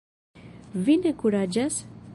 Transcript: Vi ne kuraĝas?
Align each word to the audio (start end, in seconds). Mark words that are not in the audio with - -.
Vi 0.87 0.97
ne 1.03 1.13
kuraĝas? 1.23 1.81